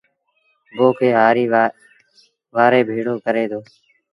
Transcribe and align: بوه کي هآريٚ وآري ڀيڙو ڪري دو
بوه 0.75 0.91
کي 0.97 1.09
هآريٚ 1.17 1.51
وآري 2.53 2.81
ڀيڙو 2.89 3.15
ڪري 3.25 3.45
دو 3.51 3.59